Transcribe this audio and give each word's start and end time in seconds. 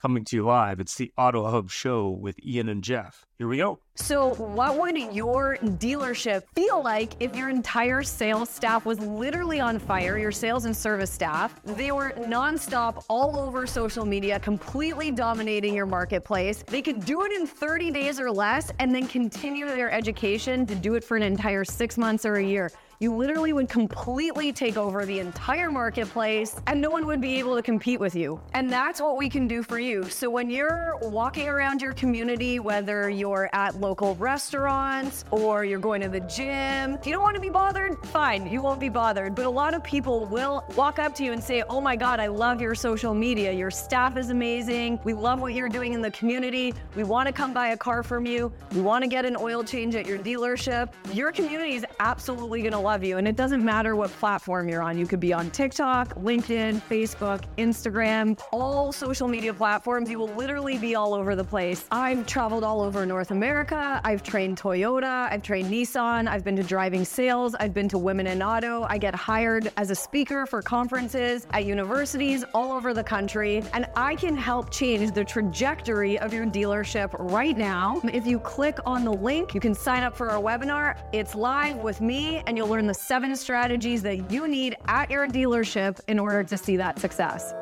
Coming 0.00 0.24
to 0.26 0.36
you 0.36 0.44
live, 0.44 0.78
it's 0.78 0.94
the 0.94 1.10
Auto 1.18 1.50
Hub 1.50 1.68
Show 1.68 2.10
with 2.10 2.38
Ian 2.44 2.68
and 2.68 2.84
Jeff. 2.84 3.24
Here 3.38 3.48
we 3.48 3.56
go. 3.56 3.80
So, 3.96 4.34
what 4.34 4.78
would 4.78 4.96
your 5.12 5.58
dealership 5.60 6.44
feel 6.54 6.80
like 6.80 7.14
if 7.18 7.34
your 7.34 7.48
entire 7.48 8.04
sales 8.04 8.48
staff 8.48 8.86
was 8.86 9.00
literally 9.00 9.58
on 9.58 9.80
fire? 9.80 10.16
Your 10.16 10.30
sales 10.30 10.64
and 10.64 10.76
service 10.76 11.10
staff, 11.10 11.60
they 11.64 11.90
were 11.90 12.12
nonstop 12.16 13.04
all 13.08 13.40
over 13.40 13.66
social 13.66 14.04
media, 14.04 14.38
completely 14.38 15.10
dominating 15.10 15.74
your 15.74 15.86
marketplace. 15.86 16.62
They 16.68 16.82
could 16.82 17.04
do 17.04 17.22
it 17.22 17.32
in 17.32 17.48
30 17.48 17.90
days 17.90 18.20
or 18.20 18.30
less 18.30 18.70
and 18.78 18.94
then 18.94 19.08
continue 19.08 19.66
their 19.66 19.90
education 19.90 20.66
to 20.66 20.76
do 20.76 20.94
it 20.94 21.02
for 21.02 21.16
an 21.16 21.24
entire 21.24 21.64
six 21.64 21.98
months 21.98 22.24
or 22.24 22.36
a 22.36 22.44
year 22.44 22.70
you 22.98 23.14
literally 23.14 23.52
would 23.52 23.68
completely 23.68 24.52
take 24.52 24.76
over 24.76 25.04
the 25.04 25.18
entire 25.18 25.70
marketplace 25.70 26.56
and 26.66 26.80
no 26.80 26.88
one 26.88 27.06
would 27.06 27.20
be 27.20 27.38
able 27.38 27.54
to 27.54 27.62
compete 27.62 28.00
with 28.00 28.14
you. 28.14 28.40
And 28.54 28.70
that's 28.70 29.00
what 29.00 29.18
we 29.18 29.28
can 29.28 29.46
do 29.46 29.62
for 29.62 29.78
you. 29.78 30.04
So 30.04 30.30
when 30.30 30.48
you're 30.48 30.96
walking 31.02 31.48
around 31.48 31.82
your 31.82 31.92
community, 31.92 32.58
whether 32.58 33.10
you're 33.10 33.50
at 33.52 33.78
local 33.80 34.14
restaurants 34.16 35.24
or 35.30 35.64
you're 35.64 35.78
going 35.78 36.00
to 36.00 36.08
the 36.08 36.20
gym, 36.20 36.94
if 36.94 37.06
you 37.06 37.12
don't 37.12 37.22
want 37.22 37.34
to 37.34 37.40
be 37.40 37.50
bothered, 37.50 37.98
fine, 38.06 38.50
you 38.50 38.62
won't 38.62 38.80
be 38.80 38.88
bothered. 38.88 39.34
But 39.34 39.44
a 39.44 39.50
lot 39.50 39.74
of 39.74 39.84
people 39.84 40.24
will 40.26 40.64
walk 40.74 40.98
up 40.98 41.14
to 41.16 41.24
you 41.24 41.32
and 41.32 41.42
say, 41.42 41.62
Oh 41.68 41.80
my 41.80 41.96
God, 41.96 42.18
I 42.18 42.28
love 42.28 42.60
your 42.60 42.74
social 42.74 43.12
media. 43.12 43.52
Your 43.52 43.70
staff 43.70 44.16
is 44.16 44.30
amazing. 44.30 45.00
We 45.04 45.12
love 45.12 45.40
what 45.40 45.52
you're 45.52 45.68
doing 45.68 45.92
in 45.92 46.00
the 46.00 46.10
community. 46.12 46.72
We 46.94 47.04
want 47.04 47.26
to 47.26 47.32
come 47.32 47.52
buy 47.52 47.68
a 47.68 47.76
car 47.76 48.02
from 48.02 48.24
you. 48.26 48.52
We 48.72 48.80
want 48.80 49.02
to 49.02 49.08
get 49.08 49.26
an 49.26 49.36
oil 49.38 49.62
change 49.62 49.94
at 49.96 50.06
your 50.06 50.18
dealership. 50.18 50.92
Your 51.12 51.30
community 51.30 51.74
is 51.74 51.84
absolutely 52.00 52.62
going 52.62 52.72
to 52.72 52.85
love 52.86 53.02
you. 53.02 53.18
And 53.18 53.26
it 53.26 53.34
doesn't 53.34 53.64
matter 53.64 53.96
what 53.96 54.10
platform 54.12 54.68
you're 54.68 54.80
on. 54.80 54.96
You 54.96 55.08
could 55.08 55.18
be 55.18 55.32
on 55.32 55.50
TikTok, 55.50 56.14
LinkedIn, 56.14 56.80
Facebook, 56.88 57.42
Instagram, 57.58 58.40
all 58.52 58.92
social 58.92 59.26
media 59.26 59.52
platforms. 59.52 60.08
You 60.08 60.20
will 60.20 60.34
literally 60.34 60.78
be 60.78 60.94
all 60.94 61.12
over 61.12 61.34
the 61.34 61.42
place. 61.42 61.84
I've 61.90 62.26
traveled 62.26 62.62
all 62.62 62.80
over 62.80 63.04
North 63.04 63.32
America. 63.32 64.00
I've 64.04 64.22
trained 64.22 64.56
Toyota. 64.56 65.28
I've 65.32 65.42
trained 65.42 65.68
Nissan. 65.68 66.28
I've 66.28 66.44
been 66.44 66.54
to 66.56 66.62
DrivingSales. 66.62 67.56
I've 67.58 67.74
been 67.74 67.88
to 67.88 67.98
Women 67.98 68.28
in 68.28 68.40
Auto. 68.40 68.86
I 68.88 68.98
get 68.98 69.16
hired 69.16 69.72
as 69.76 69.90
a 69.90 69.96
speaker 69.96 70.46
for 70.46 70.62
conferences 70.62 71.48
at 71.50 71.64
universities 71.64 72.44
all 72.54 72.70
over 72.70 72.94
the 72.94 73.02
country. 73.02 73.64
And 73.72 73.86
I 73.96 74.14
can 74.14 74.36
help 74.36 74.70
change 74.70 75.10
the 75.10 75.24
trajectory 75.24 76.20
of 76.20 76.32
your 76.32 76.46
dealership 76.46 77.10
right 77.18 77.58
now. 77.58 78.00
If 78.04 78.26
you 78.26 78.38
click 78.38 78.78
on 78.86 79.04
the 79.04 79.12
link, 79.12 79.54
you 79.54 79.60
can 79.60 79.74
sign 79.74 80.04
up 80.04 80.16
for 80.16 80.30
our 80.30 80.40
webinar. 80.40 80.96
It's 81.12 81.34
live 81.34 81.78
with 81.78 82.00
me, 82.00 82.42
and 82.46 82.56
you'll 82.56 82.68
learn 82.68 82.75
the 82.84 82.92
seven 82.92 83.34
strategies 83.34 84.02
that 84.02 84.30
you 84.30 84.46
need 84.46 84.76
at 84.88 85.10
your 85.10 85.26
dealership 85.26 86.00
in 86.08 86.18
order 86.18 86.44
to 86.44 86.58
see 86.58 86.76
that 86.76 86.98
success. 86.98 87.54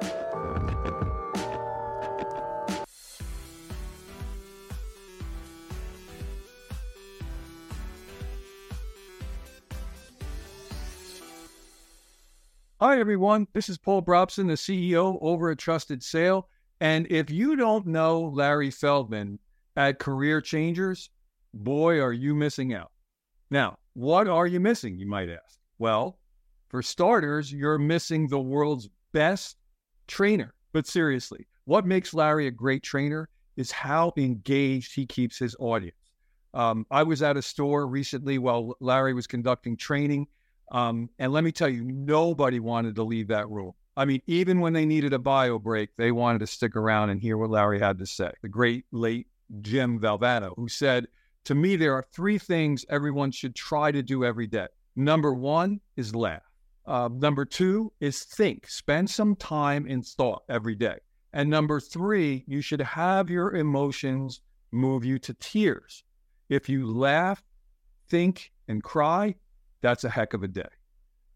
Hi, 12.81 12.99
everyone. 12.99 13.47
This 13.55 13.69
is 13.69 13.79
Paul 13.79 14.03
Brobson, 14.03 14.49
the 14.49 14.55
CEO 14.55 15.17
over 15.23 15.51
at 15.51 15.59
Trusted 15.59 16.03
Sale. 16.03 16.49
And 16.81 17.07
if 17.09 17.31
you 17.31 17.57
don't 17.57 17.87
know 17.87 18.21
Larry 18.21 18.71
Feldman 18.71 19.39
at 19.77 19.99
Career 19.99 20.41
Changers, 20.41 21.09
boy, 21.55 22.01
are 22.01 22.13
you 22.13 22.35
missing 22.35 22.75
out. 22.75 22.91
Now, 23.51 23.79
what 23.95 24.29
are 24.29 24.47
you 24.47 24.61
missing, 24.61 24.99
you 24.99 25.07
might 25.07 25.29
ask? 25.29 25.59
Well, 25.79 26.19
for 26.69 26.83
starters, 26.83 27.53
you're 27.53 27.79
missing 27.79 28.29
the 28.29 28.41
world's 28.41 28.89
best 29.13 29.57
trainer. 30.07 30.55
But 30.73 30.87
seriously, 30.87 31.47
what 31.65 31.87
makes 31.87 32.13
Larry 32.13 32.47
a 32.49 32.51
great 32.51 32.83
trainer 32.83 33.29
is 33.57 33.71
how 33.71 34.13
engaged 34.17 34.95
he 34.95 35.07
keeps 35.07 35.39
his 35.39 35.55
audience. 35.59 35.97
Um, 36.53 36.87
I 36.91 37.03
was 37.03 37.23
at 37.23 37.37
a 37.37 37.43
store 37.43 37.87
recently 37.87 38.39
while 38.39 38.77
Larry 38.81 39.15
was 39.15 39.27
conducting 39.27 39.77
training. 39.77 40.27
Um, 40.73 41.11
and 41.19 41.33
let 41.33 41.45
me 41.45 41.53
tell 41.53 41.69
you, 41.69 41.85
nobody 41.85 42.59
wanted 42.61 42.95
to 42.97 43.03
leave 43.05 43.29
that 43.29 43.49
room. 43.49 43.73
I 43.97 44.05
mean, 44.05 44.23
even 44.27 44.61
when 44.61 44.73
they 44.73 44.85
needed 44.85 45.13
a 45.13 45.19
bio 45.19 45.59
break, 45.59 45.91
they 45.97 46.11
wanted 46.11 46.41
to 46.41 46.47
stick 46.47 46.75
around 46.75 47.11
and 47.11 47.21
hear 47.21 47.37
what 47.37 47.51
Larry 47.51 47.79
had 47.79 47.99
to 47.99 48.07
say. 48.07 48.33
The 48.43 48.49
great 48.49 48.85
late 48.91 49.29
Jim 49.61 50.01
Valvano, 50.01 50.55
who 50.57 50.69
said, 50.69 51.07
to 51.45 51.55
me, 51.55 51.77
there 51.77 51.95
are 51.95 52.05
three 52.13 52.39
things 52.39 52.85
everyone 52.89 53.31
should 53.31 53.55
try 53.55 53.93
to 53.93 54.03
do 54.03 54.25
every 54.25 54.47
day. 54.47 54.67
Number 54.97 55.35
one 55.35 55.81
is 55.97 56.15
laugh. 56.15 56.43
Uh, 56.87 57.09
number 57.13 57.45
two 57.45 57.93
is 58.01 58.25
think. 58.25 58.69
Spend 58.69 59.09
some 59.09 59.37
time 59.37 59.87
in 59.87 60.03
thought 60.03 60.43
every 60.49 60.75
day. 60.75 60.97
And 61.33 61.51
number 61.51 61.81
three, 61.81 62.45
you 62.47 62.61
should 62.61 62.81
have 62.81 63.29
your 63.29 63.57
emotions 63.57 64.41
move 64.71 65.05
you 65.05 65.19
to 65.21 65.35
tears. 65.35 66.05
If 66.49 66.69
you 66.69 66.87
laugh, 66.87 67.43
think, 68.09 68.53
and 68.69 68.83
cry, 68.83 69.35
that's 69.81 70.05
a 70.05 70.11
heck 70.11 70.35
of 70.35 70.43
a 70.43 70.49
day. 70.49 70.69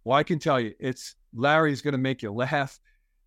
Well, 0.04 0.16
I 0.16 0.22
can 0.22 0.38
tell 0.38 0.60
you, 0.60 0.75
it's 0.78 1.16
Larry's 1.34 1.82
going 1.82 1.92
to 1.92 1.98
make 1.98 2.22
you 2.22 2.32
laugh. 2.32 2.78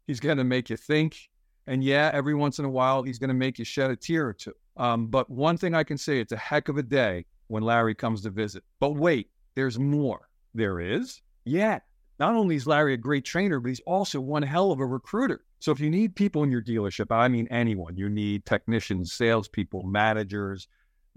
He's 0.07 0.19
going 0.19 0.37
to 0.37 0.43
make 0.43 0.69
you 0.69 0.77
think. 0.77 1.29
And 1.67 1.83
yeah, 1.83 2.09
every 2.13 2.33
once 2.33 2.57
in 2.59 2.65
a 2.65 2.69
while, 2.69 3.03
he's 3.03 3.19
going 3.19 3.29
to 3.29 3.33
make 3.35 3.59
you 3.59 3.65
shed 3.65 3.91
a 3.91 3.95
tear 3.95 4.27
or 4.27 4.33
two. 4.33 4.53
Um, 4.81 5.05
but 5.05 5.29
one 5.29 5.57
thing 5.57 5.75
I 5.75 5.83
can 5.83 5.99
say, 5.99 6.19
it's 6.19 6.31
a 6.31 6.37
heck 6.37 6.67
of 6.67 6.75
a 6.75 6.81
day 6.81 7.25
when 7.47 7.61
Larry 7.61 7.93
comes 7.93 8.23
to 8.23 8.31
visit. 8.31 8.63
But 8.79 8.95
wait, 8.95 9.29
there's 9.53 9.77
more. 9.77 10.27
There 10.55 10.79
is? 10.79 11.21
Yeah. 11.45 11.79
Not 12.19 12.33
only 12.33 12.55
is 12.55 12.65
Larry 12.65 12.95
a 12.95 12.97
great 12.97 13.23
trainer, 13.23 13.59
but 13.59 13.69
he's 13.69 13.79
also 13.81 14.19
one 14.19 14.41
hell 14.41 14.71
of 14.71 14.79
a 14.79 14.85
recruiter. 14.85 15.45
So 15.59 15.71
if 15.71 15.79
you 15.79 15.91
need 15.91 16.15
people 16.15 16.41
in 16.41 16.49
your 16.49 16.63
dealership, 16.63 17.15
I 17.15 17.27
mean 17.27 17.47
anyone, 17.51 17.95
you 17.95 18.09
need 18.09 18.43
technicians, 18.47 19.13
salespeople, 19.13 19.83
managers, 19.83 20.67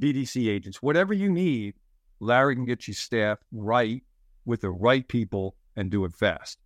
BDC 0.01 0.47
agents, 0.47 0.83
whatever 0.83 1.15
you 1.15 1.31
need, 1.31 1.75
Larry 2.21 2.57
can 2.57 2.67
get 2.67 2.87
you 2.87 2.93
staffed 2.93 3.45
right 3.51 4.03
with 4.45 4.61
the 4.61 4.71
right 4.71 5.09
people 5.09 5.57
and 5.75 5.91
do 5.91 6.05
it 6.05 6.13
fast 6.13 6.59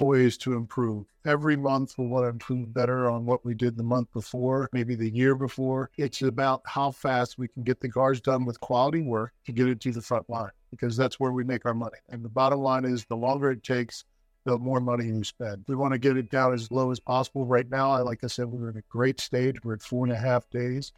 ways 0.00 0.36
to 0.38 0.54
improve. 0.54 1.06
Every 1.24 1.56
month 1.56 1.94
we 1.98 2.06
want 2.06 2.24
to 2.24 2.28
improve 2.28 2.72
better 2.72 3.10
on 3.10 3.26
what 3.26 3.44
we 3.44 3.54
did 3.54 3.76
the 3.76 3.82
month 3.82 4.12
before, 4.12 4.68
maybe 4.72 4.94
the 4.94 5.10
year 5.10 5.34
before. 5.34 5.90
It's 5.96 6.22
about 6.22 6.62
how 6.64 6.90
fast 6.90 7.38
we 7.38 7.48
can 7.48 7.62
get 7.62 7.80
the 7.80 7.88
cars 7.88 8.20
done 8.20 8.44
with 8.44 8.60
quality 8.60 9.02
work 9.02 9.32
to 9.46 9.52
get 9.52 9.68
it 9.68 9.80
to 9.80 9.92
the 9.92 10.02
front 10.02 10.28
line 10.30 10.50
because 10.70 10.96
that's 10.96 11.18
where 11.18 11.32
we 11.32 11.44
make 11.44 11.66
our 11.66 11.74
money. 11.74 11.98
And 12.08 12.24
the 12.24 12.28
bottom 12.28 12.60
line 12.60 12.84
is 12.84 13.04
the 13.04 13.16
longer 13.16 13.50
it 13.50 13.62
takes, 13.62 14.04
the 14.44 14.58
more 14.58 14.80
money 14.80 15.06
you 15.06 15.24
spend. 15.24 15.64
We 15.68 15.76
want 15.76 15.92
to 15.92 15.98
get 15.98 16.16
it 16.16 16.30
down 16.30 16.54
as 16.54 16.70
low 16.70 16.90
as 16.90 17.00
possible. 17.00 17.44
Right 17.44 17.68
now, 17.68 18.02
like 18.02 18.24
I 18.24 18.28
said, 18.28 18.46
we're 18.46 18.70
in 18.70 18.76
a 18.78 18.82
great 18.88 19.20
stage. 19.20 19.56
We're 19.62 19.74
at 19.74 19.82
four 19.82 20.06
and 20.06 20.12
a 20.12 20.18
half 20.18 20.48
days. 20.50 20.92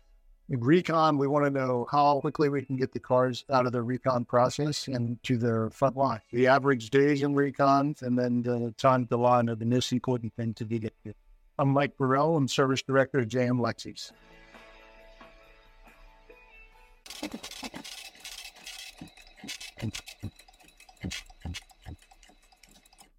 In 0.50 0.58
recon, 0.58 1.16
we 1.16 1.28
want 1.28 1.44
to 1.44 1.50
know 1.50 1.86
how 1.92 2.18
quickly 2.18 2.48
we 2.48 2.62
can 2.62 2.74
get 2.74 2.90
the 2.90 2.98
cars 2.98 3.44
out 3.50 3.66
of 3.66 3.72
the 3.72 3.80
recon 3.82 4.24
process 4.24 4.88
and 4.88 5.22
to 5.22 5.38
their 5.38 5.70
front 5.70 5.96
line. 5.96 6.20
The 6.32 6.48
average 6.48 6.90
days 6.90 7.22
in 7.22 7.36
recon 7.36 7.94
and 8.00 8.18
then 8.18 8.42
the 8.42 8.74
time 8.76 9.06
to 9.06 9.16
line 9.16 9.48
are 9.48 9.54
the 9.54 9.64
most 9.64 9.92
important 9.92 10.34
thing 10.34 10.52
to 10.54 10.64
get 10.64 10.92
it. 11.04 11.16
I'm 11.56 11.68
Mike 11.68 11.96
Burrell. 11.96 12.36
I'm 12.36 12.48
Service 12.48 12.82
Director 12.82 13.20
at 13.20 13.28
JM 13.28 13.60
Lexus. 13.60 14.10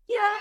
Yeah. 0.10 0.38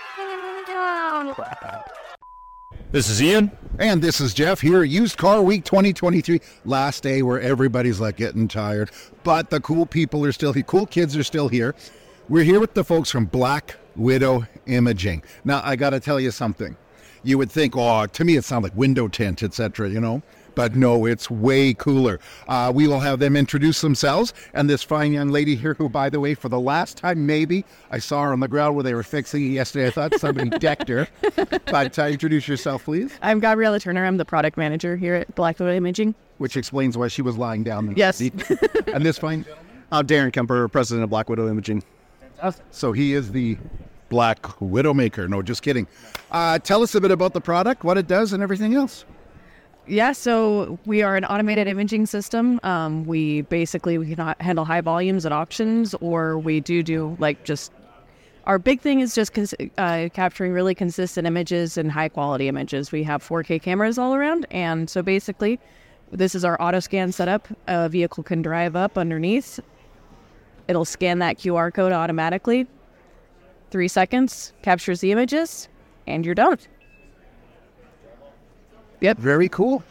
This 2.91 3.09
is 3.09 3.23
Ian. 3.23 3.53
And 3.81 4.03
this 4.03 4.21
is 4.21 4.35
Jeff 4.35 4.61
here, 4.61 4.85
Used 4.85 5.17
Car 5.17 5.41
Week 5.41 5.65
2023. 5.65 6.43
Last 6.67 7.03
day 7.03 7.23
where 7.23 7.41
everybody's 7.41 7.99
like 7.99 8.19
getting 8.19 8.47
tired, 8.47 8.91
but 9.25 9.49
the 9.49 9.59
cool 9.59 9.87
people 9.87 10.23
are 10.27 10.33
still 10.33 10.53
here. 10.53 10.65
Cool 10.65 10.85
kids 10.85 11.17
are 11.17 11.23
still 11.23 11.49
here. 11.49 11.75
We're 12.29 12.45
here 12.45 12.61
with 12.61 12.75
the 12.75 12.85
folks 12.85 13.11
from 13.11 13.25
Black 13.25 13.77
Widow 13.97 14.47
Imaging. 14.67 15.23
Now, 15.47 15.63
I 15.65 15.77
got 15.77 15.91
to 15.91 16.01
tell 16.01 16.21
you 16.21 16.31
something. 16.31 16.77
You 17.23 17.39
would 17.39 17.51
think, 17.51 17.75
oh, 17.75 18.05
to 18.05 18.23
me 18.23 18.37
it 18.37 18.45
sounds 18.45 18.65
like 18.65 18.77
window 18.77 19.09
tint, 19.09 19.43
etc., 19.43 19.89
you 19.89 19.99
know? 19.99 20.21
But 20.55 20.77
no, 20.77 21.07
it's 21.07 21.31
way 21.31 21.75
cooler. 21.75 22.21
Uh, 22.49 22.73
we 22.75 22.87
will 22.87 23.01
have 23.01 23.19
them 23.19 23.37
introduce 23.37 23.81
themselves. 23.81 24.33
And 24.55 24.69
this 24.69 24.83
fine 24.83 25.13
young 25.13 25.31
lady 25.31 25.57
here, 25.57 25.75
who, 25.75 25.89
by 25.89 26.11
the 26.11 26.21
way, 26.21 26.35
for 26.35 26.49
the 26.49 26.61
last 26.61 26.97
time, 26.97 27.27
maybe 27.27 27.65
I 27.91 27.99
saw 27.99 28.23
her 28.25 28.33
on 28.33 28.41
the 28.41 28.49
ground 28.49 28.75
where 28.75 28.85
they 28.85 28.95
were 28.95 29.03
fixing 29.03 29.45
it 29.45 29.51
yesterday. 29.51 29.89
I 29.89 29.91
thought 29.91 30.21
somebody 30.21 30.51
decked 30.59 30.89
her. 30.89 31.09
But 31.67 31.99
uh, 31.99 32.05
introduce 32.05 32.49
yourself, 32.49 32.85
please. 32.85 33.13
I'm 33.23 33.41
Gabriella 33.41 33.81
Turner. 33.81 34.05
I'm 34.05 34.17
the 34.17 34.25
product 34.25 34.57
manager 34.57 34.97
here 34.97 35.15
at 35.15 35.35
Black 35.35 35.59
Widow 35.59 35.75
Imaging. 35.75 36.15
Which 36.39 36.57
explains 36.57 36.97
why 36.97 37.09
she 37.09 37.23
was 37.23 37.37
lying 37.37 37.65
down. 37.65 37.89
In 37.89 37.97
yes. 37.97 38.21
and 38.87 39.05
this 39.05 39.19
fine. 39.19 39.45
I'm 39.93 40.07
Darren 40.07 40.33
Kemper, 40.33 40.69
president 40.69 41.05
of 41.05 41.11
Black 41.11 41.29
Widow 41.29 41.49
Imaging. 41.49 41.83
So 42.71 42.93
he 42.93 43.13
is 43.13 43.33
the 43.33 43.59
Black 44.09 44.61
Widow 44.61 44.95
maker. 44.95 45.29
No, 45.29 45.43
just 45.43 45.63
kidding. 45.63 45.87
Uh, 46.31 46.59
tell 46.59 46.83
us 46.83 46.95
a 46.95 47.01
bit 47.01 47.11
about 47.11 47.33
the 47.33 47.41
product, 47.41 47.85
what 47.85 47.99
it 47.99 48.07
does, 48.07 48.33
and 48.33 48.43
everything 48.43 48.75
else. 48.75 49.05
Yeah, 49.91 50.13
so 50.13 50.79
we 50.87 51.03
are 51.03 51.17
an 51.17 51.25
automated 51.25 51.67
imaging 51.67 52.07
system. 52.07 52.61
Um, 52.63 53.05
we 53.07 53.41
basically 53.43 53.99
we 53.99 54.15
can 54.15 54.37
handle 54.39 54.65
high 54.65 54.83
volumes 54.83 55.27
at 55.27 55.33
auctions, 55.33 55.95
or 55.95 56.39
we 56.39 56.61
do 56.61 56.85
do 56.85 57.17
like 57.19 57.43
just 57.43 57.73
our 58.45 58.61
big 58.61 58.81
thing 58.81 59.01
is 59.01 59.17
just 59.17 59.33
cons- 59.33 59.55
uh, 59.79 60.09
capturing 60.15 60.53
really 60.53 60.77
consistent 60.77 61.27
images 61.27 61.77
and 61.77 61.91
high 61.91 62.09
quality 62.09 62.47
images. 62.47 62.93
We 62.93 63.03
have 63.03 63.21
4K 63.21 63.61
cameras 63.61 63.99
all 63.99 64.15
around, 64.15 64.47
and 64.53 64.89
so 64.89 65.03
basically, 65.03 65.59
this 66.13 66.37
is 66.37 66.45
our 66.45 66.61
auto 66.63 66.79
scan 66.79 67.11
setup. 67.11 67.49
A 67.67 67.89
vehicle 67.89 68.23
can 68.23 68.43
drive 68.43 68.77
up 68.77 68.97
underneath. 68.97 69.59
It'll 70.69 70.85
scan 70.85 71.19
that 71.19 71.37
QR 71.37 71.75
code 71.75 71.91
automatically. 71.91 72.69
Three 73.73 73.89
seconds 73.89 74.53
captures 74.63 75.01
the 75.01 75.11
images, 75.11 75.69
and 76.07 76.25
you're 76.25 76.37
done. 76.37 76.59
Very 79.01 79.49
cool. 79.49 79.83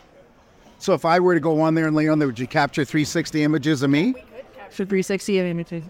So 0.77 0.93
if 0.93 1.03
I 1.03 1.19
were 1.19 1.33
to 1.33 1.39
go 1.39 1.59
on 1.61 1.75
there 1.75 1.87
and 1.87 1.95
lay 1.95 2.07
on 2.07 2.19
there, 2.19 2.27
would 2.27 2.39
you 2.39 2.47
capture 2.47 2.85
360 2.85 3.43
images 3.43 3.83
of 3.83 3.89
me? 3.89 4.13
Capture 4.55 4.85
360 4.85 5.39
images. 5.39 5.83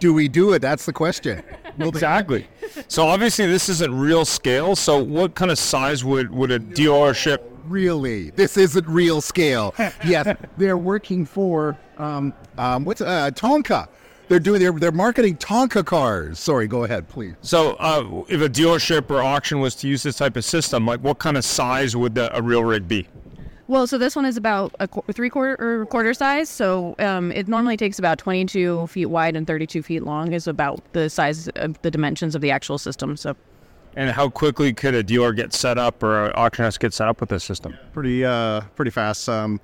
Do 0.00 0.12
we 0.12 0.28
do 0.28 0.52
it? 0.52 0.60
That's 0.60 0.86
the 0.86 0.92
question. 0.92 1.42
Exactly. 1.78 2.46
So 2.88 3.06
obviously 3.06 3.46
this 3.46 3.68
isn't 3.68 3.92
real 3.98 4.24
scale. 4.24 4.76
So 4.76 5.02
what 5.02 5.34
kind 5.34 5.50
of 5.50 5.58
size 5.58 6.04
would, 6.04 6.30
would 6.30 6.50
a 6.50 6.58
dealership? 6.58 7.38
Really, 7.66 8.30
this 8.30 8.56
isn't 8.58 8.86
real 8.86 9.20
scale. 9.20 9.74
yes, 10.04 10.36
they're 10.58 10.76
working 10.76 11.24
for 11.24 11.78
um, 11.96 12.34
um, 12.58 12.84
what's 12.84 13.00
uh, 13.00 13.30
Tonka. 13.32 13.88
They're 14.34 14.40
doing 14.40 14.60
they're 14.60 14.72
they're 14.72 14.90
marketing 14.90 15.36
Tonka 15.36 15.86
cars. 15.86 16.40
Sorry, 16.40 16.66
go 16.66 16.82
ahead, 16.82 17.08
please. 17.08 17.36
So 17.40 17.74
uh, 17.74 18.24
if 18.28 18.40
a 18.40 18.48
dealership 18.48 19.08
or 19.08 19.22
auction 19.22 19.60
was 19.60 19.76
to 19.76 19.86
use 19.86 20.02
this 20.02 20.16
type 20.16 20.36
of 20.36 20.44
system, 20.44 20.84
like 20.84 20.98
what 20.98 21.20
kind 21.20 21.36
of 21.36 21.44
size 21.44 21.94
would 21.94 22.16
the, 22.16 22.36
a 22.36 22.42
real 22.42 22.64
rig 22.64 22.88
be? 22.88 23.06
Well, 23.68 23.86
so 23.86 23.96
this 23.96 24.16
one 24.16 24.24
is 24.24 24.36
about 24.36 24.74
a 24.80 24.88
qu- 24.88 25.04
three 25.12 25.30
quarter 25.30 25.54
or 25.64 25.86
quarter 25.86 26.12
size. 26.14 26.48
So 26.48 26.96
um, 26.98 27.30
it 27.30 27.46
normally 27.46 27.76
takes 27.76 28.00
about 28.00 28.18
22 28.18 28.88
feet 28.88 29.06
wide 29.06 29.36
and 29.36 29.46
32 29.46 29.84
feet 29.84 30.02
long. 30.02 30.32
Is 30.32 30.48
about 30.48 30.82
the 30.94 31.08
size 31.08 31.46
of 31.50 31.80
the 31.82 31.90
dimensions 31.92 32.34
of 32.34 32.40
the 32.40 32.50
actual 32.50 32.78
system. 32.78 33.16
So 33.16 33.36
And 33.94 34.10
how 34.10 34.30
quickly 34.30 34.72
could 34.72 34.94
a 34.94 35.04
dealer 35.04 35.32
get 35.32 35.52
set 35.52 35.78
up 35.78 36.02
or 36.02 36.24
an 36.24 36.32
auction 36.34 36.64
house 36.64 36.76
get 36.76 36.92
set 36.92 37.06
up 37.06 37.20
with 37.20 37.28
this 37.28 37.44
system? 37.44 37.78
Pretty 37.92 38.24
uh, 38.24 38.62
pretty 38.74 38.90
fast. 38.90 39.28
Um, 39.28 39.60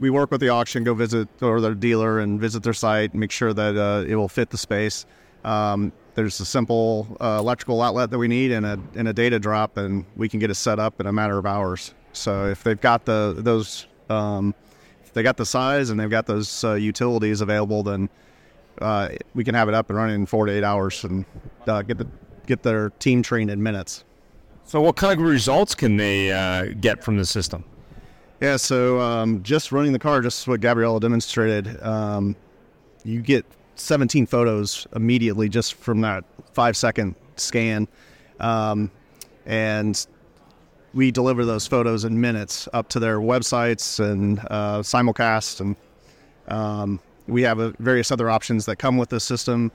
we 0.00 0.10
work 0.10 0.30
with 0.30 0.40
the 0.40 0.48
auction, 0.48 0.82
go 0.82 0.94
visit 0.94 1.28
or 1.42 1.60
their 1.60 1.74
dealer 1.74 2.20
and 2.20 2.40
visit 2.40 2.62
their 2.62 2.72
site, 2.72 3.14
make 3.14 3.30
sure 3.30 3.52
that 3.52 3.76
uh, 3.76 4.04
it 4.08 4.16
will 4.16 4.28
fit 4.28 4.50
the 4.50 4.58
space. 4.58 5.06
Um, 5.44 5.92
there's 6.14 6.40
a 6.40 6.44
simple 6.44 7.16
uh, 7.20 7.36
electrical 7.38 7.80
outlet 7.82 8.10
that 8.10 8.18
we 8.18 8.26
need 8.26 8.50
and 8.50 8.66
a 8.66 8.80
and 8.96 9.06
a 9.06 9.12
data 9.12 9.38
drop, 9.38 9.76
and 9.76 10.04
we 10.16 10.28
can 10.28 10.40
get 10.40 10.50
it 10.50 10.54
set 10.54 10.78
up 10.78 11.00
in 11.00 11.06
a 11.06 11.12
matter 11.12 11.38
of 11.38 11.46
hours. 11.46 11.94
So 12.12 12.46
if 12.46 12.64
they've 12.64 12.80
got 12.80 13.04
the 13.04 13.34
those 13.38 13.86
um, 14.08 14.54
if 15.04 15.12
they 15.12 15.22
got 15.22 15.36
the 15.36 15.46
size 15.46 15.90
and 15.90 16.00
they've 16.00 16.10
got 16.10 16.26
those 16.26 16.64
uh, 16.64 16.74
utilities 16.74 17.40
available, 17.40 17.82
then 17.82 18.08
uh, 18.80 19.10
we 19.34 19.44
can 19.44 19.54
have 19.54 19.68
it 19.68 19.74
up 19.74 19.88
and 19.90 19.96
running 19.96 20.16
in 20.16 20.26
four 20.26 20.46
to 20.46 20.52
eight 20.52 20.64
hours 20.64 21.04
and 21.04 21.24
uh, 21.66 21.82
get 21.82 21.98
the 21.98 22.06
get 22.46 22.62
their 22.62 22.90
team 22.90 23.22
trained 23.22 23.50
in 23.50 23.62
minutes. 23.62 24.04
So 24.64 24.80
what 24.80 24.96
kind 24.96 25.18
of 25.18 25.26
results 25.26 25.74
can 25.74 25.96
they 25.96 26.32
uh, 26.32 26.74
get 26.80 27.02
from 27.02 27.16
the 27.16 27.26
system? 27.26 27.64
Yeah, 28.40 28.56
so 28.56 28.98
um, 29.00 29.42
just 29.42 29.70
running 29.70 29.92
the 29.92 29.98
car, 29.98 30.22
just 30.22 30.48
what 30.48 30.62
Gabriella 30.62 30.98
demonstrated, 30.98 31.82
um, 31.82 32.34
you 33.04 33.20
get 33.20 33.44
17 33.74 34.24
photos 34.24 34.86
immediately 34.96 35.50
just 35.50 35.74
from 35.74 36.00
that 36.00 36.24
five 36.54 36.74
second 36.74 37.14
scan. 37.36 37.86
Um, 38.38 38.90
and 39.44 40.06
we 40.94 41.10
deliver 41.10 41.44
those 41.44 41.66
photos 41.66 42.04
in 42.04 42.18
minutes 42.18 42.66
up 42.72 42.88
to 42.90 42.98
their 42.98 43.18
websites 43.18 44.00
and 44.00 44.38
uh, 44.50 44.80
simulcast. 44.80 45.60
And 45.60 45.76
um, 46.48 47.00
we 47.26 47.42
have 47.42 47.60
uh, 47.60 47.72
various 47.78 48.10
other 48.10 48.30
options 48.30 48.64
that 48.66 48.76
come 48.76 48.96
with 48.96 49.10
the 49.10 49.20
system 49.20 49.70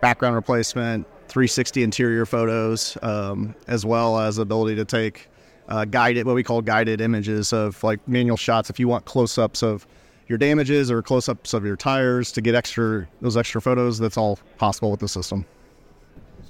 background 0.00 0.36
replacement, 0.36 1.06
360 1.26 1.82
interior 1.82 2.24
photos, 2.24 2.96
um, 3.02 3.54
as 3.66 3.84
well 3.84 4.20
as 4.20 4.38
ability 4.38 4.76
to 4.76 4.84
take 4.84 5.28
uh, 5.68 5.84
guided, 5.84 6.26
what 6.26 6.34
we 6.34 6.42
call 6.42 6.62
guided 6.62 7.00
images 7.00 7.52
of 7.52 7.82
like 7.82 8.06
manual 8.08 8.36
shots. 8.36 8.70
If 8.70 8.78
you 8.78 8.88
want 8.88 9.04
close 9.04 9.38
ups 9.38 9.62
of 9.62 9.86
your 10.28 10.38
damages 10.38 10.90
or 10.90 11.02
close 11.02 11.28
ups 11.28 11.54
of 11.54 11.64
your 11.64 11.76
tires 11.76 12.32
to 12.32 12.40
get 12.40 12.54
extra 12.54 13.06
those 13.20 13.36
extra 13.36 13.60
photos, 13.60 13.98
that's 13.98 14.16
all 14.16 14.38
possible 14.58 14.90
with 14.90 15.00
the 15.00 15.08
system. 15.08 15.44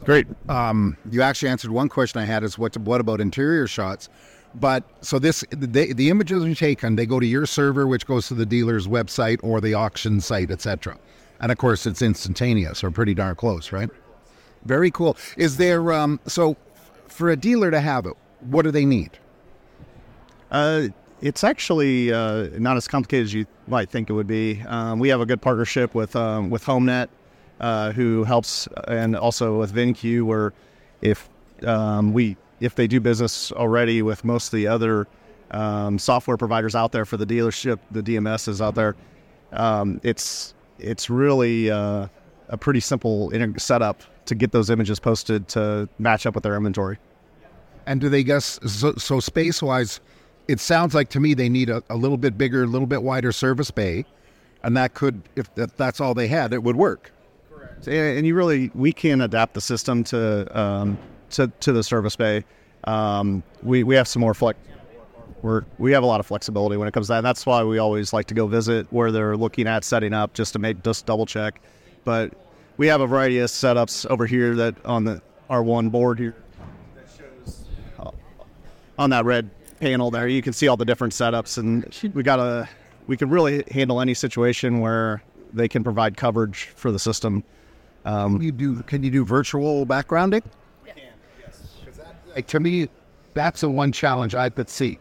Great. 0.04 0.26
Um, 0.48 0.96
you 1.10 1.22
actually 1.22 1.48
answered 1.48 1.70
one 1.70 1.88
question 1.88 2.20
I 2.20 2.24
had 2.24 2.44
is 2.44 2.58
what 2.58 2.76
what 2.78 3.00
about 3.00 3.20
interior 3.20 3.66
shots? 3.66 4.08
But 4.54 4.84
so 5.02 5.19
this 5.19 5.44
the, 5.50 5.92
the 5.92 6.10
images 6.10 6.44
are 6.44 6.54
taken, 6.54 6.96
they 6.96 7.06
go 7.06 7.20
to 7.20 7.26
your 7.26 7.46
server, 7.46 7.86
which 7.86 8.06
goes 8.06 8.28
to 8.28 8.34
the 8.34 8.46
dealer's 8.46 8.86
website 8.86 9.38
or 9.42 9.60
the 9.60 9.74
auction 9.74 10.20
site, 10.20 10.50
etc. 10.50 10.96
And 11.40 11.52
of 11.52 11.58
course, 11.58 11.86
it's 11.86 12.00
instantaneous 12.00 12.82
or 12.82 12.90
pretty 12.90 13.14
darn 13.14 13.36
close, 13.36 13.72
right? 13.72 13.90
Very 14.64 14.90
cool. 14.90 15.16
Is 15.36 15.58
there 15.58 15.92
um, 15.92 16.20
so 16.26 16.56
for 17.08 17.30
a 17.30 17.36
dealer 17.36 17.70
to 17.70 17.80
have 17.80 18.06
it? 18.06 18.14
What 18.48 18.62
do 18.62 18.70
they 18.70 18.84
need? 18.84 19.19
Uh, 20.50 20.88
it's 21.20 21.44
actually 21.44 22.12
uh, 22.12 22.48
not 22.58 22.76
as 22.76 22.87
complicated 22.87 23.25
as 23.25 23.34
you 23.34 23.46
might 23.66 23.90
think 23.90 24.10
it 24.10 24.12
would 24.12 24.26
be. 24.26 24.62
Um, 24.66 24.98
we 24.98 25.08
have 25.08 25.20
a 25.20 25.26
good 25.26 25.40
partnership 25.40 25.94
with 25.94 26.14
um, 26.14 26.50
with 26.50 26.64
HomeNet, 26.64 27.08
uh, 27.60 27.93
who 27.93 28.25
helps, 28.25 28.69
and 28.87 29.16
also 29.16 29.58
with 29.58 29.75
VinCue, 29.75 30.22
where 30.22 30.52
if 31.00 31.28
um, 31.64 32.12
we 32.12 32.37
if 32.60 32.75
they 32.75 32.87
do 32.87 33.00
business 33.00 33.52
already 33.52 34.02
with 34.02 34.25
most 34.25 34.48
of 34.48 34.56
the 34.56 34.66
other 34.66 35.06
um, 35.50 35.98
software 35.98 36.37
providers 36.37 36.75
out 36.75 36.93
there 36.93 37.04
for 37.04 37.16
the 37.16 37.26
dealership, 37.26 37.78
the 37.90 38.02
DMS 38.02 38.48
is 38.48 38.60
out 38.60 38.75
there, 38.75 38.94
um, 39.52 40.00
it's 40.02 40.54
it's 40.78 41.08
really 41.08 41.70
uh, 41.70 42.08
a 42.48 42.56
pretty 42.56 42.81
simple 42.81 43.32
setup 43.56 44.02
to 44.26 44.34
get 44.34 44.52
those 44.52 44.70
images 44.70 45.00
posted 45.00 45.48
to 45.48 45.88
match 45.98 46.26
up 46.26 46.34
with 46.34 46.44
their 46.44 46.56
inventory. 46.56 46.98
And 47.86 48.00
do 48.00 48.08
they 48.08 48.24
guess 48.24 48.58
so, 48.66 48.94
so 48.94 49.20
space 49.20 49.62
wise? 49.62 50.00
It 50.48 50.60
sounds 50.60 50.94
like 50.94 51.08
to 51.10 51.20
me 51.20 51.34
they 51.34 51.48
need 51.48 51.70
a, 51.70 51.82
a 51.88 51.96
little 51.96 52.16
bit 52.16 52.36
bigger, 52.36 52.64
a 52.64 52.66
little 52.66 52.86
bit 52.86 53.02
wider 53.02 53.32
service 53.32 53.70
bay, 53.70 54.04
and 54.62 54.76
that 54.76 54.94
could, 54.94 55.22
if 55.36 55.52
that, 55.54 55.76
that's 55.76 56.00
all 56.00 56.14
they 56.14 56.28
had, 56.28 56.52
it 56.52 56.62
would 56.62 56.76
work. 56.76 57.12
So, 57.80 57.90
and 57.90 58.26
you 58.26 58.34
really 58.34 58.70
we 58.74 58.92
can 58.92 59.20
adapt 59.20 59.54
the 59.54 59.60
system 59.60 60.02
to 60.04 60.58
um, 60.58 60.98
to, 61.30 61.48
to 61.60 61.72
the 61.72 61.82
service 61.82 62.16
bay. 62.16 62.44
Um, 62.84 63.42
we 63.62 63.84
we 63.84 63.94
have 63.94 64.08
some 64.08 64.20
more 64.20 64.34
flex. 64.34 64.58
We're, 65.43 65.64
we 65.78 65.93
have 65.93 66.02
a 66.02 66.06
lot 66.06 66.19
of 66.19 66.26
flexibility 66.26 66.76
when 66.76 66.88
it 66.88 66.94
comes 66.94 67.06
to 67.06 67.12
that. 67.12 67.19
And 67.19 67.26
that's 67.26 67.44
why 67.44 67.62
we 67.62 67.78
always 67.78 68.12
like 68.12 68.26
to 68.28 68.34
go 68.34 68.46
visit 68.46 68.86
where 68.90 69.12
they're 69.12 69.36
looking 69.36 69.69
at 69.69 69.84
setting 69.84 70.12
up 70.12 70.32
just 70.32 70.55
to 70.55 70.58
make 70.58 70.82
just 70.82 71.06
double 71.06 71.26
check. 71.26 71.60
But 72.05 72.32
we 72.78 72.86
have 72.88 73.00
a 73.00 73.06
variety 73.06 73.38
of 73.38 73.50
setups 73.50 74.06
over 74.06 74.26
here 74.26 74.56
that 74.56 74.74
on 74.84 75.05
the 75.05 75.22
R1 75.50 75.93
board 75.93 76.19
here 76.19 76.34
on 78.98 79.10
that 79.10 79.24
red 79.24 79.50
panel 79.81 80.10
there. 80.10 80.26
You 80.29 80.43
can 80.43 80.53
see 80.53 80.69
all 80.69 80.76
the 80.76 80.84
different 80.84 81.12
setups, 81.12 81.58
and 81.58 82.12
we 82.15 82.22
got 82.22 82.38
a 82.38 82.69
we 83.06 83.17
can 83.17 83.31
really 83.31 83.62
handle 83.70 84.00
any 84.00 84.15
situation 84.15 84.81
where 84.81 85.22
they 85.53 85.69
can 85.69 85.84
provide 85.84 86.17
coverage 86.17 86.65
for 86.74 86.91
the 86.91 86.98
system. 86.98 87.44
Um, 88.05 88.41
You 88.41 88.53
do? 88.53 88.82
Can 88.82 89.03
you 89.03 89.10
do 89.10 89.24
virtual 89.24 89.86
backgrounding? 89.86 90.43
Like 92.34 92.46
to 92.48 92.60
me, 92.60 92.88
that's 93.34 93.62
the 93.62 93.70
one 93.70 93.93
challenge 93.93 94.34
I 94.34 94.50
could 94.50 94.69
see. 94.69 94.98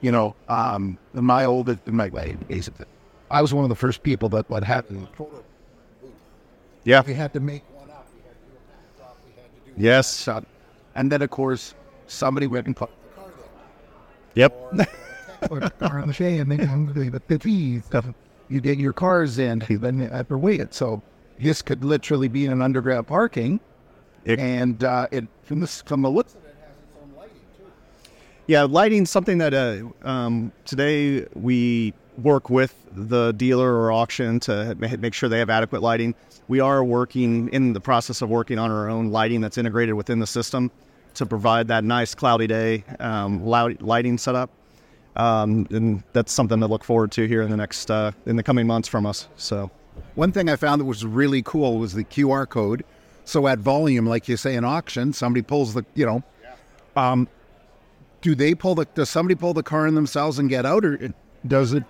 You 0.00 0.10
know, 0.12 0.34
um, 0.48 0.98
in 1.14 1.24
my 1.24 1.44
oldest, 1.44 1.80
in 1.86 1.94
my 1.96 2.08
way, 2.08 2.36
basically, 2.48 2.86
I 3.30 3.40
was 3.40 3.54
one 3.54 3.64
of 3.64 3.68
the 3.68 3.76
first 3.76 4.02
people 4.02 4.28
that 4.30 4.50
would 4.50 4.64
have. 4.64 4.84
yeah. 6.84 7.02
We 7.06 7.14
had 7.14 7.32
to 7.32 7.40
make 7.40 7.62
one 7.72 7.88
up. 7.90 8.06
We 8.14 8.20
had 8.26 8.34
to 8.34 8.46
do 8.50 8.52
a 8.52 9.02
laptop. 9.02 9.16
We 9.24 9.32
had 9.40 9.64
to 9.64 9.80
do 9.80 9.82
Yes. 9.82 10.20
shot. 10.22 10.44
And 10.94 11.10
then, 11.10 11.22
of 11.22 11.30
course, 11.30 11.74
somebody 12.06 12.46
went 12.46 12.66
and 12.66 12.76
put 12.76 12.90
Yep. 14.34 14.70
the 15.40 15.72
car 15.78 16.00
on 16.00 16.08
the 16.08 16.14
shade 16.14 16.40
and 16.40 16.50
then 16.52 16.86
the, 16.92 17.10
the, 17.10 17.22
the 17.26 17.38
fees. 17.38 17.82
You 18.48 18.60
get 18.60 18.78
your 18.78 18.92
cars 18.92 19.38
in, 19.38 19.62
then 19.68 19.98
you 19.98 20.08
have 20.08 20.28
to 20.28 20.38
wait 20.38 20.60
it. 20.60 20.74
So 20.74 21.02
this 21.38 21.62
could 21.62 21.84
literally 21.84 22.28
be 22.28 22.46
in 22.46 22.52
an 22.52 22.62
underground 22.62 23.06
parking. 23.06 23.60
It- 24.24 24.38
and 24.38 24.82
uh, 24.82 25.06
it 25.10 25.26
from 25.42 25.60
the 25.60 25.66
from 25.66 26.02
the 26.02 26.10
looks 26.10 26.34
of 26.34 26.44
it 26.44 26.54
has 26.60 26.70
its 26.76 26.96
own 27.02 27.14
lighting 27.16 27.36
too. 27.58 27.64
Yeah, 28.46 28.62
lighting's 28.62 29.10
something 29.10 29.38
that 29.38 29.52
uh, 29.52 29.82
um, 30.08 30.52
today 30.64 31.26
we 31.34 31.92
work 32.16 32.48
with 32.48 32.74
the 32.92 33.32
dealer 33.32 33.74
or 33.74 33.92
auction 33.92 34.40
to 34.40 34.74
make 34.98 35.12
sure 35.14 35.28
they 35.28 35.40
have 35.40 35.50
adequate 35.50 35.82
lighting. 35.82 36.14
We 36.48 36.60
are 36.60 36.82
working 36.84 37.48
in 37.48 37.72
the 37.72 37.80
process 37.80 38.22
of 38.22 38.30
working 38.30 38.58
on 38.58 38.70
our 38.70 38.88
own 38.88 39.10
lighting 39.10 39.40
that's 39.40 39.58
integrated 39.58 39.94
within 39.94 40.20
the 40.20 40.26
system 40.26 40.70
to 41.14 41.26
provide 41.26 41.68
that 41.68 41.84
nice 41.84 42.14
cloudy 42.14 42.46
day 42.46 42.84
um, 43.00 43.44
loud 43.44 43.80
lighting 43.82 44.18
setup. 44.18 44.50
Um, 45.16 45.66
and 45.70 46.02
that's 46.12 46.32
something 46.32 46.58
to 46.60 46.66
look 46.66 46.82
forward 46.82 47.12
to 47.12 47.26
here 47.28 47.42
in 47.42 47.50
the 47.50 47.56
next 47.56 47.90
uh, 47.90 48.12
in 48.26 48.36
the 48.36 48.42
coming 48.42 48.66
months 48.66 48.88
from 48.88 49.06
us. 49.06 49.28
So 49.36 49.70
One 50.16 50.32
thing 50.32 50.48
I 50.48 50.56
found 50.56 50.80
that 50.80 50.86
was 50.86 51.04
really 51.04 51.42
cool 51.42 51.78
was 51.78 51.92
the 51.94 52.04
QR 52.04 52.48
code. 52.48 52.84
So 53.24 53.46
at 53.46 53.58
volume, 53.58 54.06
like 54.06 54.28
you 54.28 54.36
say 54.36 54.54
in 54.54 54.64
auction, 54.64 55.12
somebody 55.12 55.42
pulls 55.42 55.72
the, 55.72 55.84
you 55.94 56.04
know, 56.04 56.22
um, 56.96 57.28
Do 58.22 58.34
they 58.34 58.54
pull 58.54 58.74
the? 58.74 58.86
Does 58.94 59.08
somebody 59.08 59.34
pull 59.34 59.54
the 59.54 59.62
car 59.62 59.86
in 59.86 59.94
themselves 59.94 60.38
and 60.38 60.48
get 60.48 60.66
out, 60.66 60.84
or 60.84 61.12
does 61.46 61.72
it? 61.72 61.84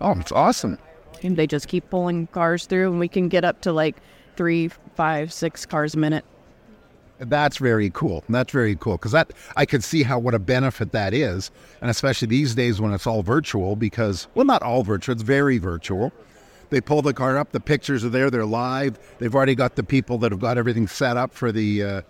Oh, 0.00 0.12
it's 0.18 0.32
awesome. 0.32 0.78
And 1.22 1.36
they 1.36 1.46
just 1.46 1.66
keep 1.66 1.90
pulling 1.90 2.28
cars 2.28 2.66
through, 2.66 2.90
and 2.90 3.00
we 3.00 3.08
can 3.08 3.28
get 3.28 3.44
up 3.44 3.60
to 3.62 3.72
like 3.72 3.96
three, 4.36 4.70
five, 4.98 5.32
six 5.32 5.64
cars 5.64 5.94
a 5.94 5.98
minute. 5.98 6.24
That's 7.20 7.58
very 7.58 7.88
cool. 7.90 8.24
That's 8.28 8.52
very 8.52 8.74
cool 8.74 8.96
because 8.96 9.12
that 9.12 9.32
I 9.56 9.64
could 9.64 9.84
see 9.84 10.02
how 10.02 10.18
what 10.18 10.34
a 10.34 10.40
benefit 10.40 10.90
that 10.90 11.14
is, 11.14 11.52
and 11.80 11.88
especially 11.88 12.26
these 12.26 12.56
days 12.56 12.80
when 12.80 12.92
it's 12.92 13.06
all 13.06 13.22
virtual. 13.22 13.76
Because 13.76 14.26
well, 14.34 14.44
not 14.44 14.60
all 14.62 14.82
virtual; 14.82 15.12
it's 15.12 15.22
very 15.22 15.58
virtual. 15.58 16.12
They 16.70 16.80
pull 16.80 17.00
the 17.00 17.14
car 17.14 17.38
up, 17.38 17.52
the 17.52 17.60
pictures 17.60 18.04
are 18.04 18.08
there, 18.08 18.28
they're 18.28 18.44
live. 18.44 18.98
They've 19.18 19.34
already 19.34 19.54
got 19.54 19.76
the 19.76 19.82
people 19.82 20.18
that 20.18 20.32
have 20.32 20.40
got 20.40 20.58
everything 20.58 20.86
set 20.86 21.16
up 21.16 21.32
for 21.32 21.50
the 21.50 21.82
uh, 21.82 22.02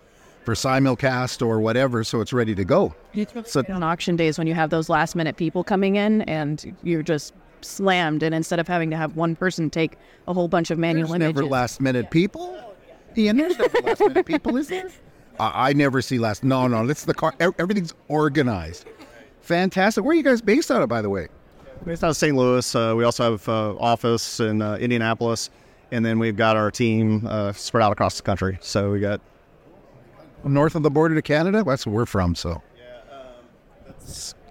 for 0.43 0.55
simulcast 0.55 1.45
or 1.45 1.59
whatever, 1.59 2.03
so 2.03 2.21
it's 2.21 2.33
ready 2.33 2.55
to 2.55 2.65
go. 2.65 2.93
So 3.45 3.63
on 3.69 3.83
auction 3.83 4.15
days 4.15 4.39
when 4.39 4.47
you 4.47 4.55
have 4.55 4.71
those 4.71 4.89
last 4.89 5.15
minute 5.15 5.37
people 5.37 5.63
coming 5.63 5.95
in 5.95 6.23
and 6.23 6.75
you're 6.83 7.03
just 7.03 7.33
slammed 7.61 8.23
and 8.23 8.33
instead 8.33 8.59
of 8.59 8.67
having 8.67 8.89
to 8.89 8.97
have 8.97 9.15
one 9.15 9.35
person 9.35 9.69
take 9.69 9.97
a 10.27 10.33
whole 10.33 10.47
bunch 10.47 10.71
of 10.71 10.77
manual 10.77 11.09
there's 11.09 11.21
images 11.21 11.35
never 11.35 11.47
last 11.47 11.81
minute 11.81 12.09
people. 12.11 12.68
Ian, 13.19 13.37
there's 13.37 13.57
never 13.59 13.79
last 13.81 13.99
minute 13.99 14.25
people, 14.25 14.57
is 14.57 14.67
there? 14.69 14.89
I, 15.39 15.69
I 15.69 15.73
never 15.73 16.01
see 16.01 16.19
last. 16.19 16.43
No, 16.43 16.67
no, 16.67 16.87
it's 16.87 17.05
the 17.05 17.13
car. 17.13 17.33
Everything's 17.39 17.93
organized. 18.07 18.85
Fantastic. 19.41 20.03
Where 20.03 20.11
are 20.11 20.15
you 20.15 20.23
guys 20.23 20.41
based 20.41 20.71
out 20.71 20.81
of, 20.81 20.89
by 20.89 21.01
the 21.01 21.09
way? 21.09 21.27
Based 21.85 22.03
out 22.03 22.09
of 22.11 22.17
St. 22.17 22.35
Louis, 22.35 22.75
uh, 22.75 22.93
we 22.97 23.03
also 23.03 23.31
have 23.31 23.47
uh, 23.49 23.75
office 23.77 24.39
in 24.39 24.61
uh, 24.61 24.75
Indianapolis, 24.75 25.49
and 25.91 26.05
then 26.05 26.19
we've 26.19 26.35
got 26.35 26.57
our 26.57 26.71
team 26.71 27.25
uh, 27.27 27.53
spread 27.53 27.83
out 27.83 27.91
across 27.91 28.17
the 28.17 28.23
country. 28.23 28.57
So 28.61 28.91
we 28.91 28.99
got 28.99 29.21
North 30.43 30.75
of 30.75 30.83
the 30.83 30.89
border 30.89 31.15
to 31.15 31.21
Canada. 31.21 31.63
That's 31.63 31.85
where 31.85 31.95
we're 31.95 32.05
from. 32.05 32.35
So. 32.35 32.61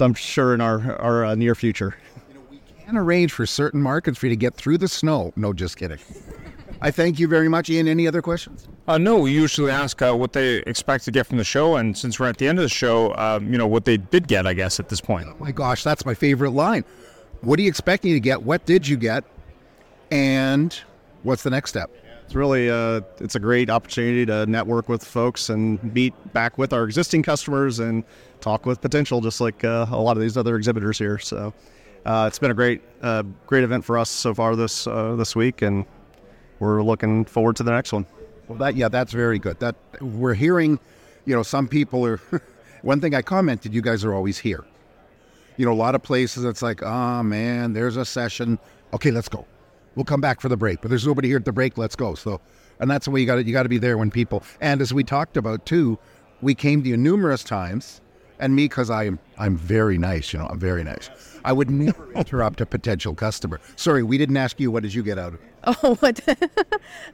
I'm 0.01 0.15
sure 0.15 0.55
in 0.55 0.61
our 0.61 0.97
our 1.01 1.25
uh, 1.25 1.35
near 1.35 1.55
future. 1.55 1.97
We 2.51 2.61
can 2.85 2.97
arrange 2.97 3.33
for 3.33 3.47
certain 3.47 3.83
markets 3.83 4.19
for 4.19 4.27
you 4.27 4.31
to 4.31 4.37
get 4.37 4.55
through 4.55 4.79
the 4.79 4.89
snow. 4.89 5.33
No, 5.37 5.53
just 5.53 5.77
kidding. 5.77 5.99
I 6.81 6.91
thank 6.91 7.19
you 7.19 7.27
very 7.27 7.49
much, 7.49 7.69
Ian. 7.71 7.89
Any 7.89 8.07
other 8.07 8.23
questions? 8.23 8.69
Uh, 8.87 8.99
no, 8.99 9.19
we 9.19 9.33
usually 9.33 9.71
ask 9.71 10.01
uh, 10.01 10.15
what 10.15 10.33
they 10.33 10.57
expect 10.59 11.05
to 11.07 11.11
get 11.11 11.27
from 11.27 11.39
the 11.39 11.45
show, 11.45 11.77
and 11.77 11.97
since 11.97 12.21
we're 12.21 12.29
at 12.29 12.39
the 12.39 12.47
end 12.47 12.59
of 12.59 12.63
the 12.63 12.69
show, 12.69 13.15
um, 13.17 13.51
you 13.51 13.59
know 13.59 13.67
what 13.67 13.85
they 13.85 13.97
did 13.97 14.29
get, 14.29 14.47
I 14.47 14.55
guess, 14.55 14.79
at 14.79 14.89
this 14.89 15.01
point. 15.01 15.41
My 15.41 15.53
gosh, 15.53 15.83
that's 15.83 16.07
my 16.07 16.15
favorite 16.15 16.51
line. 16.51 16.85
What 17.41 17.59
are 17.59 17.63
you 17.63 17.69
expecting 17.69 18.13
to 18.13 18.21
get? 18.21 18.43
What 18.43 18.65
did 18.65 18.87
you 18.87 18.97
get? 18.97 19.25
And 20.11 20.79
what's 21.23 21.43
the 21.43 21.51
next 21.51 21.71
step? 21.71 21.91
It's 22.25 22.35
really 22.35 22.71
uh, 22.71 23.01
it's 23.21 23.35
a 23.35 23.41
great 23.41 23.71
opportunity 23.71 24.27
to 24.27 24.47
network 24.47 24.89
with 24.89 25.03
folks 25.03 25.49
and 25.49 25.83
meet 25.95 26.13
back 26.33 26.59
with 26.59 26.73
our 26.73 26.85
existing 26.85 27.23
customers 27.23 27.79
and 27.79 28.05
talk 28.41 28.67
with 28.67 28.81
potential, 28.81 29.21
just 29.21 29.41
like 29.41 29.65
uh, 29.65 29.87
a 29.91 30.01
lot 30.01 30.17
of 30.17 30.23
these 30.23 30.37
other 30.37 30.57
exhibitors 30.57 30.99
here. 30.99 31.19
So 31.19 31.55
uh, 32.05 32.27
it's 32.29 32.39
been 32.39 32.51
a 32.51 32.55
great 32.55 32.83
uh, 33.03 33.23
great 33.47 33.65
event 33.65 33.85
for 33.85 33.97
us 33.99 34.11
so 34.11 34.35
far 34.35 34.57
this 34.57 34.87
uh, 34.87 35.17
this 35.17 35.35
week, 35.35 35.63
and 35.63 35.87
we're 36.61 36.83
looking 36.83 37.25
forward 37.25 37.57
to 37.57 37.63
the 37.63 37.71
next 37.71 37.93
one. 37.93 38.07
Well, 38.49 38.59
that 38.59 38.77
yeah, 38.77 38.89
that's 38.89 39.13
very 39.13 39.39
good. 39.39 39.61
That 39.61 39.77
we're 40.01 40.35
hearing, 40.35 40.79
you 41.25 41.35
know, 41.35 41.43
some 41.43 41.69
people 41.69 42.05
are. 42.07 42.21
one 42.83 43.01
thing 43.01 43.15
I 43.15 43.23
commented, 43.23 43.75
you 43.75 43.83
guys 43.83 44.05
are 44.05 44.15
always 44.15 44.39
here. 44.39 44.65
You 45.57 45.67
know, 45.67 45.73
a 45.73 45.75
lot 45.75 45.95
of 45.95 46.03
places 46.03 46.45
it's 46.45 46.63
like, 46.63 46.83
oh 46.83 47.23
man, 47.23 47.73
there's 47.73 47.97
a 47.97 48.05
session. 48.05 48.59
Okay, 48.95 49.11
let's 49.11 49.29
go. 49.29 49.47
We'll 49.95 50.05
come 50.05 50.21
back 50.21 50.41
for 50.41 50.49
the 50.49 50.57
break, 50.57 50.81
but 50.81 50.89
there's 50.89 51.07
nobody 51.07 51.29
here 51.29 51.39
at 51.39 51.45
the 51.45 51.53
break. 51.53 51.77
Let's 51.77 51.97
go. 51.97 52.15
So, 52.15 52.41
and 52.79 52.91
that's 52.91 53.07
the 53.07 53.11
way 53.11 53.21
you 53.21 53.27
got 53.27 53.37
to 53.37 53.45
you 53.45 53.53
got 53.53 53.65
to 53.65 53.69
be 53.69 53.79
there 53.79 53.99
when 53.99 54.11
people. 54.11 54.43
And 54.61 54.81
as 54.81 54.95
we 54.95 55.03
talked 55.03 55.37
about 55.37 55.67
too, 55.67 55.99
we 56.41 56.55
came 56.55 56.83
to 56.85 56.89
you 56.89 56.97
numerous 56.97 57.43
times, 57.43 58.01
and 58.39 58.55
me 58.55 58.65
because 58.65 58.91
I 58.91 59.05
am 59.05 59.19
I'm 59.39 59.57
very 59.57 59.99
nice. 59.99 60.33
You 60.33 60.39
know, 60.39 60.47
I'm 60.47 60.59
very 60.59 60.85
nice. 60.85 61.11
I 61.45 61.53
would 61.53 61.71
never 61.71 62.13
interrupt 62.17 62.61
a 62.61 62.67
potential 62.67 63.15
customer. 63.15 63.61
Sorry, 63.77 64.03
we 64.03 64.19
didn't 64.19 64.37
ask 64.37 64.59
you. 64.61 64.71
What 64.71 64.83
did 64.83 64.95
you 64.95 65.03
get 65.03 65.19
out 65.19 65.35
of 65.35 65.35
it? 65.35 65.41
Oh, 65.65 65.95
what? 66.01 66.21
uh, 66.29 66.35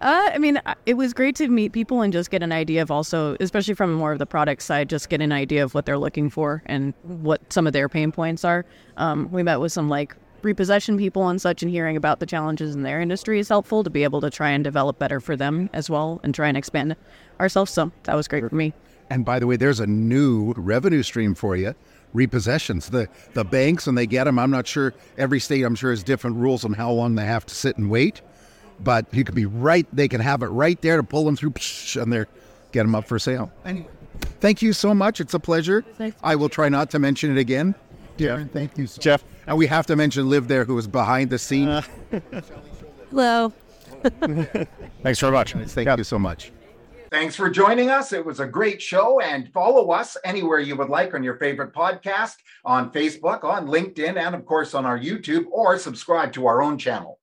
I 0.01 0.39
mean, 0.39 0.61
it 0.87 0.95
was 0.95 1.13
great 1.13 1.37
to 1.37 1.49
meet 1.49 1.73
people 1.73 2.03
and 2.03 2.13
just 2.13 2.31
get 2.31 2.43
an 2.43 2.53
idea 2.53 2.83
of 2.83 2.91
also, 2.91 3.37
especially 3.41 3.75
from 3.75 3.93
more 3.93 4.13
of 4.13 4.19
the 4.19 4.27
product 4.27 4.63
side, 4.63 4.89
just 4.89 5.09
get 5.09 5.21
an 5.21 5.33
idea 5.33 5.65
of 5.65 5.75
what 5.75 5.87
they're 5.87 5.99
looking 5.99 6.31
for 6.31 6.63
and 6.67 6.95
what 7.03 7.53
some 7.53 7.67
of 7.67 7.73
their 7.73 7.89
pain 7.89 8.13
points 8.13 8.45
are. 8.45 8.65
Um, 8.97 9.31
we 9.31 9.43
met 9.43 9.61
with 9.61 9.73
some 9.73 9.89
like 9.89 10.15
repossession 10.43 10.99
people 10.99 11.29
and 11.29 11.41
such, 11.41 11.63
and 11.63 11.71
hearing 11.71 11.97
about 11.97 12.21
the 12.21 12.27
challenges 12.27 12.75
in 12.75 12.83
their 12.83 13.01
industry 13.01 13.39
is 13.39 13.49
helpful 13.49 13.83
to 13.83 13.91
be 13.91 14.05
able 14.05 14.21
to 14.21 14.31
try 14.31 14.51
and 14.51 14.63
develop 14.63 14.99
better 14.99 15.21
for 15.21 15.37
them 15.37 15.71
as 15.73 15.89
well 15.89 16.21
and 16.23 16.35
try 16.35 16.49
and 16.49 16.57
expand 16.57 16.95
ourselves. 17.41 17.73
So 17.73 17.91
that 18.05 18.15
was 18.15 18.29
great 18.29 18.49
for 18.49 18.55
me. 18.55 18.75
And 19.11 19.25
by 19.25 19.39
the 19.39 19.47
way, 19.47 19.57
there's 19.57 19.81
a 19.81 19.87
new 19.87 20.53
revenue 20.57 21.03
stream 21.03 21.35
for 21.35 21.57
you. 21.57 21.75
Repossessions. 22.13 22.91
The 22.91 23.09
the 23.33 23.45
banks 23.45 23.87
when 23.87 23.97
they 23.97 24.07
get 24.07 24.25
them, 24.25 24.39
I'm 24.39 24.51
not 24.51 24.67
sure. 24.67 24.95
Every 25.19 25.41
state, 25.41 25.63
I'm 25.63 25.75
sure, 25.75 25.91
has 25.91 26.03
different 26.03 26.37
rules 26.37 26.65
on 26.65 26.73
how 26.73 26.93
long 26.93 27.17
they 27.17 27.25
have 27.27 27.45
to 27.47 27.55
sit 27.55 27.77
and 27.77 27.91
wait. 27.91 28.23
But 28.81 29.07
you 29.13 29.25
could 29.25 29.35
be 29.35 29.47
right. 29.47 29.87
They 29.93 30.09
can 30.09 30.21
have 30.21 30.43
it 30.43 30.47
right 30.47 30.81
there 30.81 30.97
to 30.97 31.03
pull 31.03 31.25
them 31.25 31.37
through, 31.37 31.55
and 32.01 32.13
they're 32.13 32.29
get 32.73 32.83
them 32.83 32.95
up 32.95 33.07
for 33.07 33.19
sale. 33.19 33.53
Anyway, 33.65 33.89
thank 34.41 34.61
you 34.61 34.73
so 34.73 34.95
much. 34.95 35.21
It's 35.21 35.35
a 35.35 35.39
pleasure. 35.41 35.85
I 36.23 36.35
will 36.37 36.49
try 36.49 36.69
not 36.69 36.91
to 36.91 36.99
mention 36.99 37.31
it 37.31 37.41
again. 37.41 37.75
Darren, 38.19 38.51
thank 38.51 38.77
you, 38.77 38.87
so 38.87 39.01
Jeff. 39.01 39.25
And 39.47 39.57
we 39.57 39.67
have 39.67 39.87
to 39.87 39.97
mention 39.97 40.29
Liv 40.29 40.49
there, 40.49 40.65
who 40.65 40.75
was 40.75 40.87
behind 40.87 41.31
the 41.31 41.39
scene. 41.39 41.69
Uh. 41.69 41.83
Hello. 43.11 43.53
Thanks 45.03 45.21
very 45.21 45.33
much. 45.33 45.53
Thank 45.53 45.99
you 45.99 46.05
so 46.05 46.19
much. 46.19 46.53
Thanks 47.15 47.37
for 47.37 47.49
joining 47.49 47.91
us. 47.91 48.13
It 48.13 48.27
was 48.27 48.41
a 48.41 48.47
great 48.47 48.83
show. 48.83 49.21
And 49.21 49.49
follow 49.53 49.93
us 49.93 50.17
anywhere 50.25 50.59
you 50.59 50.75
would 50.75 50.89
like 50.89 51.15
on 51.15 51.23
your 51.23 51.37
favorite 51.37 51.73
podcast, 51.73 52.35
on 52.65 52.91
Facebook, 52.91 53.45
on 53.45 53.69
LinkedIn, 53.69 54.17
and 54.17 54.35
of 54.35 54.45
course 54.45 54.75
on 54.75 54.85
our 54.85 54.99
YouTube, 54.99 55.45
or 55.53 55.79
subscribe 55.79 56.33
to 56.33 56.49
our 56.49 56.61
own 56.61 56.77
channel. 56.77 57.21